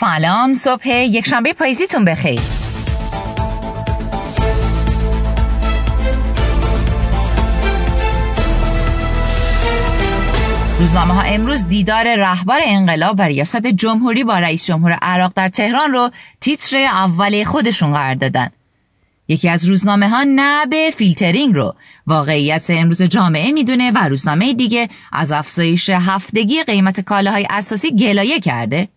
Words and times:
سلام 0.00 0.54
صبح 0.54 0.88
یک 0.88 1.26
شنبه 1.26 1.52
پاییزیتون 1.52 2.04
بخیر 2.04 2.40
روزنامه 10.80 11.14
ها 11.14 11.22
امروز 11.22 11.68
دیدار 11.68 12.16
رهبر 12.16 12.58
انقلاب 12.62 13.16
و 13.18 13.22
ریاست 13.22 13.66
جمهوری 13.66 14.24
با 14.24 14.38
رئیس 14.38 14.66
جمهور 14.66 14.92
عراق 14.92 15.32
در 15.36 15.48
تهران 15.48 15.92
رو 15.92 16.10
تیتر 16.40 16.76
اول 16.76 17.44
خودشون 17.44 17.92
قرار 17.92 18.14
دادن. 18.14 18.48
یکی 19.28 19.48
از 19.48 19.64
روزنامه 19.64 20.08
ها 20.08 20.24
نه 20.26 20.66
به 20.66 20.90
فیلترینگ 20.96 21.54
رو 21.54 21.74
واقعیت 22.06 22.66
امروز 22.68 23.02
جامعه 23.02 23.52
می‌دونه 23.52 23.90
و 23.90 23.98
روزنامه 23.98 24.54
دیگه 24.54 24.88
از 25.12 25.32
افزایش 25.32 25.90
هفتگی 25.90 26.62
قیمت 26.62 27.00
کالاهای 27.00 27.46
اساسی 27.50 27.96
گلایه 27.96 28.40
کرده. 28.40 28.88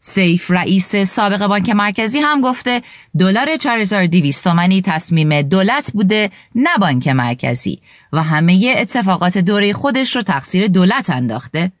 سیف 0.00 0.50
رئیس 0.50 0.96
سابق 0.96 1.46
بانک 1.46 1.70
مرکزی 1.70 2.18
هم 2.18 2.40
گفته 2.40 2.82
دلار 3.18 3.56
4200 3.56 4.44
تومانی 4.44 4.82
تصمیم 4.82 5.42
دولت 5.42 5.92
بوده 5.92 6.30
نه 6.54 6.70
بانک 6.80 7.08
مرکزی. 7.08 7.80
و 8.12 8.22
همه 8.22 8.74
اتفاقات 8.78 9.38
دوره 9.38 9.72
خودش 9.72 10.16
رو 10.16 10.22
تقصیر 10.22 10.66
دولت 10.66 11.10
انداخته. 11.10 11.72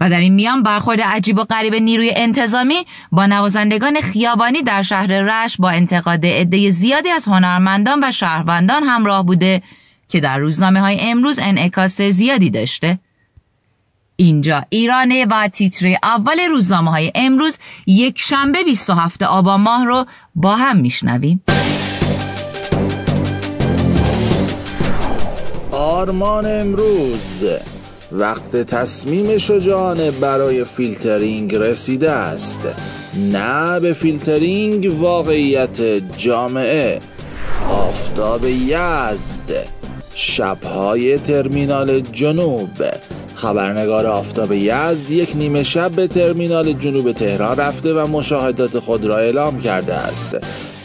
و 0.00 0.10
در 0.10 0.20
این 0.20 0.34
میان 0.34 0.62
برخورد 0.62 1.00
عجیب 1.00 1.38
و 1.38 1.44
غریب 1.44 1.74
نیروی 1.74 2.12
انتظامی 2.16 2.86
با 3.12 3.26
نوازندگان 3.26 4.00
خیابانی 4.00 4.62
در 4.62 4.82
شهر 4.82 5.06
رش 5.06 5.56
با 5.56 5.70
انتقاد 5.70 6.26
عده 6.26 6.70
زیادی 6.70 7.08
از 7.08 7.24
هنرمندان 7.24 8.04
و 8.04 8.12
شهروندان 8.12 8.82
همراه 8.82 9.26
بوده 9.26 9.62
که 10.08 10.20
در 10.20 10.38
روزنامه 10.38 10.80
های 10.80 11.00
امروز 11.00 11.38
انعکاس 11.42 12.00
زیادی 12.02 12.50
داشته. 12.50 12.98
اینجا. 14.20 14.64
ایرانه 14.70 15.26
و 15.30 15.48
تیتر 15.48 15.96
اول 16.02 16.40
روزنامه 16.48 16.90
های 16.90 17.12
امروز 17.14 17.58
یک 17.86 18.18
شنبه 18.18 18.64
27 18.64 19.22
آبان 19.22 19.60
ماه 19.60 19.84
رو 19.84 20.06
با 20.34 20.56
هم 20.56 20.76
میشنویم. 20.76 21.42
آرمان 25.72 26.60
امروز. 26.60 27.44
وقت 28.12 28.56
تصمیم 28.56 29.38
شجاعانه 29.38 30.10
برای 30.10 30.64
فیلترینگ 30.64 31.54
رسیده 31.54 32.10
است. 32.10 32.60
نه 33.32 33.80
به 33.80 33.92
فیلترینگ 33.92 35.00
واقعیت 35.00 35.80
جامعه. 36.16 37.00
آفتاب 37.70 38.44
یزد. 38.44 39.68
شبهای 40.14 41.18
ترمینال 41.18 42.00
جنوب. 42.00 42.82
خبرنگار 43.38 44.06
آفتاب 44.06 44.52
یزد 44.52 45.10
یک 45.10 45.36
نیمه 45.36 45.62
شب 45.62 45.90
به 45.90 46.06
ترمینال 46.06 46.72
جنوب 46.72 47.12
تهران 47.12 47.56
رفته 47.56 47.94
و 47.94 48.06
مشاهدات 48.06 48.78
خود 48.78 49.04
را 49.04 49.16
اعلام 49.16 49.60
کرده 49.60 49.94
است. 49.94 50.36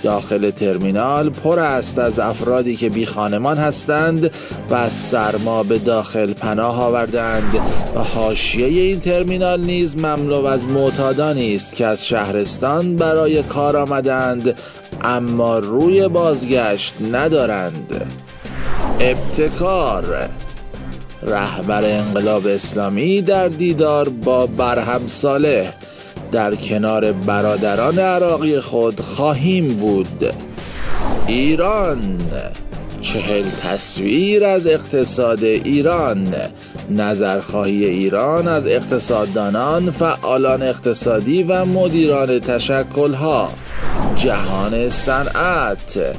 داخل 0.03 0.49
ترمینال 0.51 1.29
پر 1.29 1.59
است 1.59 1.99
از 1.99 2.19
افرادی 2.19 2.75
که 2.75 2.89
بی 2.89 3.05
خانمان 3.05 3.57
هستند 3.57 4.31
و 4.69 4.73
از 4.75 4.91
سرما 4.91 5.63
به 5.63 5.77
داخل 5.77 6.33
پناه 6.33 6.81
آوردند 6.81 7.55
و 7.95 7.99
حاشیه 7.99 8.67
این 8.83 8.99
ترمینال 8.99 9.61
نیز 9.65 9.97
مملو 9.97 10.45
از 10.45 10.65
معتادانی 10.65 11.55
است 11.55 11.75
که 11.75 11.85
از 11.85 12.07
شهرستان 12.07 12.95
برای 12.95 13.43
کار 13.43 13.77
آمدند 13.77 14.57
اما 15.01 15.59
روی 15.59 16.07
بازگشت 16.07 16.93
ندارند. 17.11 18.05
ابتکار 18.99 20.29
رهبر 21.27 21.83
انقلاب 21.83 22.47
اسلامی 22.47 23.21
در 23.21 23.47
دیدار 23.47 24.09
با 24.09 24.47
برهم 24.47 25.07
صالح 25.07 25.73
در 26.31 26.55
کنار 26.55 27.11
برادران 27.11 27.99
عراقی 27.99 28.59
خود 28.59 28.99
خواهیم 28.99 29.67
بود. 29.67 30.33
ایران 31.27 32.17
چهل 33.01 33.44
تصویر 33.63 34.45
از 34.45 34.67
اقتصاد 34.67 35.44
ایران 35.44 36.35
نظرخواهی 36.89 37.85
ایران 37.85 38.47
از 38.47 38.67
اقتصاددانان 38.67 39.91
فعالان 39.91 40.61
اقتصادی 40.61 41.44
و 41.44 41.66
مدیران 41.66 42.40
تشکلها. 42.40 43.50
جهان 44.16 44.90
صنعت 44.90 46.16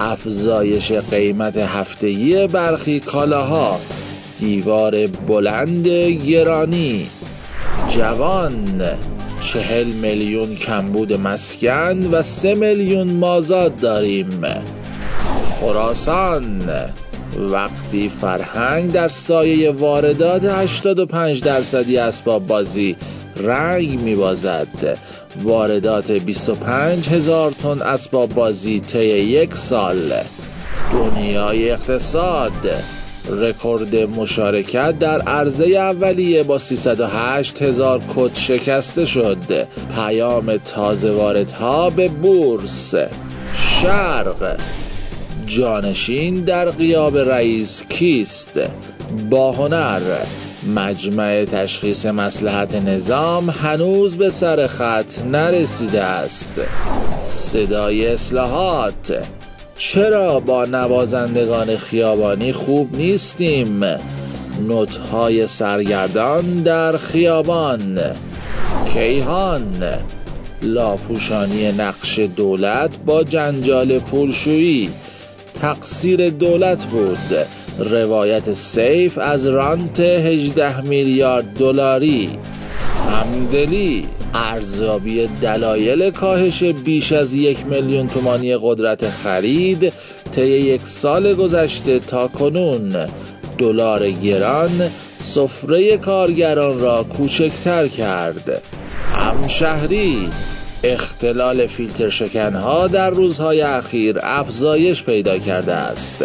افزایش 0.00 0.92
قیمت 0.92 1.56
هفتگی 1.56 2.46
برخی 2.46 3.00
کالاها. 3.00 3.80
دیوار 4.40 5.06
بلند 5.06 5.88
گرانی. 6.26 7.06
جوان 7.88 8.82
چهل 9.40 9.86
میلیون 9.86 10.54
کمبود 10.54 11.12
مسکن 11.12 12.06
و 12.12 12.22
سه 12.22 12.54
میلیون 12.54 13.10
مازاد 13.10 13.76
داریم. 13.76 14.44
خراسان 15.60 16.62
وقتی 17.50 18.10
فرهنگ 18.20 18.92
در 18.92 19.08
سایه 19.08 19.70
واردات 19.70 20.44
85 20.44 21.42
درصدی 21.42 21.98
اسباب 21.98 22.46
بازی 22.46 22.96
رنگ 23.36 24.00
میبازد. 24.00 24.98
واردات 25.42 26.10
25 26.10 27.08
هزار 27.08 27.50
تن 27.50 27.82
اسباب 27.82 28.34
بازی 28.34 28.80
طی 28.80 29.06
یک 29.08 29.54
سال. 29.54 30.12
دنیای 30.92 31.70
اقتصاد. 31.70 32.97
رکورد 33.30 33.96
مشارکت 33.96 34.98
در 34.98 35.20
عرضه 35.20 35.64
اولیه 35.64 36.42
با 36.42 36.58
308 36.58 37.62
هزار 37.62 38.00
کت 38.16 38.36
شکسته 38.36 39.06
شد. 39.06 39.66
پیام 39.94 40.56
تازه 40.56 41.10
واردها 41.10 41.90
به 41.90 42.08
بورس. 42.08 42.94
شرق. 43.54 44.60
جانشین 45.46 46.34
در 46.34 46.70
قیاب 46.70 47.18
رئیس 47.18 47.82
کیست؟ 47.88 48.60
با 49.30 49.52
هنر. 49.52 50.00
مجمع 50.74 51.44
تشخیص 51.44 52.06
مسلحت 52.06 52.74
نظام 52.74 53.50
هنوز 53.50 54.16
به 54.16 54.30
سر 54.30 54.66
خط 54.66 55.24
نرسیده 55.24 56.02
است. 56.02 56.60
صدای 57.24 58.06
اصلاحات. 58.06 59.22
چرا 59.78 60.40
با 60.40 60.64
نوازندگان 60.64 61.76
خیابانی 61.76 62.52
خوب 62.52 62.96
نیستیم؟ 62.96 63.84
نوتهای 64.68 65.46
سرگردان 65.46 66.62
در 66.62 66.96
خیابان. 66.96 68.00
کیهان. 68.92 69.84
لاپوشانی 70.62 71.72
نقش 71.72 72.18
دولت 72.18 72.98
با 73.06 73.24
جنجال 73.24 73.98
پولشویی. 73.98 74.90
تقصیر 75.60 76.30
دولت 76.30 76.84
بود. 76.84 77.46
روایت 77.78 78.52
سیف 78.52 79.18
از 79.18 79.46
رانت 79.46 80.00
18 80.00 80.80
میلیارد 80.80 81.44
دلاری. 81.44 82.38
همدلی 83.08 84.08
ارزیابی 84.34 85.28
دلایل 85.42 86.10
کاهش 86.10 86.62
بیش 86.62 87.12
از 87.12 87.34
یک 87.34 87.66
میلیون 87.66 88.08
تومانی 88.08 88.56
قدرت 88.56 89.10
خرید 89.10 89.92
طی 90.34 90.46
یک 90.46 90.80
سال 90.84 91.34
گذشته 91.34 91.98
تا 91.98 92.28
کنون. 92.28 93.06
دلار 93.58 94.10
گران 94.10 94.90
سفره 95.18 95.96
کارگران 95.96 96.80
را 96.80 97.02
کوچکتر 97.02 97.88
کرد. 97.88 98.62
همشهری 99.14 100.28
اختلال 100.84 101.66
فیلتر 101.66 102.08
شکنها 102.08 102.86
در 102.86 103.10
روزهای 103.10 103.60
اخیر 103.60 104.18
افزایش 104.22 105.02
پیدا 105.02 105.38
کرده 105.38 105.72
است. 105.72 106.24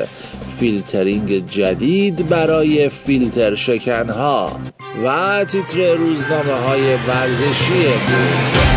فیلترینگ 0.63 1.45
جدید 1.45 2.29
برای 2.29 2.89
فیلتر 2.89 3.55
شکنها 3.55 4.59
و 5.05 5.45
تیتر 5.45 5.93
روزنامه 5.93 6.53
های 6.53 6.95
ورزشی 6.95 7.83
بود 7.83 8.73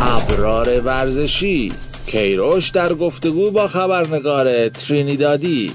ابرار 0.00 0.80
ورزشی. 0.80 1.72
کیروش 2.06 2.68
در 2.68 2.94
گفتگو 2.94 3.50
با 3.50 3.66
خبرنگار 3.66 4.68
ترینیدادی. 4.68 5.72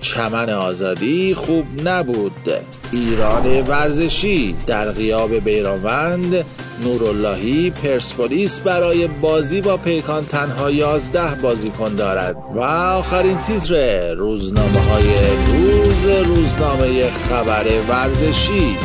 چمن 0.00 0.50
آزادی 0.50 1.34
خوب 1.34 1.64
نبود. 1.88 2.50
ایران 2.94 3.60
ورزشی 3.60 4.54
در 4.66 4.92
غیاب 4.92 5.34
بیرانوند 5.34 6.44
نوراللهی 6.84 7.70
پرسپولیس 7.70 8.60
برای 8.60 9.06
بازی 9.06 9.60
با 9.60 9.76
پیکان 9.76 10.24
تنها 10.24 10.70
11 10.70 11.34
بازیکن 11.34 11.94
دارد. 11.94 12.36
و 12.54 12.60
آخرین 12.60 13.38
تیتر 13.38 14.14
روزنامه 14.14 14.78
های 14.78 15.04
روز 15.46 16.04
روزنامه 16.04 17.06
خبر 17.10 17.64
ورزشی. 17.88 18.76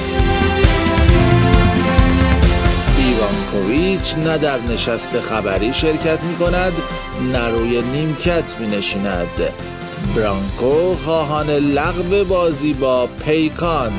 ایوانکوویچ 2.97 4.17
نه 4.17 4.37
در 4.37 4.57
نشست 4.73 5.19
خبری 5.19 5.73
شرکت 5.73 6.23
می 6.23 6.35
کند 6.35 6.73
نه 7.33 7.47
روی 7.47 7.81
نیمکت 7.81 8.59
می 8.59 8.67
نشیند 8.67 9.27
برانکو 10.15 10.95
خواهان 10.95 11.49
لغو 11.49 12.25
بازی 12.25 12.73
با 12.73 13.07
پیکان. 13.25 13.93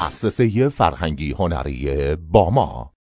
مؤسسه 0.00 0.68
فرهنگی 0.68 1.32
هنری 1.32 2.16
باما. 2.16 2.97